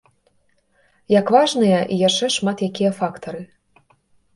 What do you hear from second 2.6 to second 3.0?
якія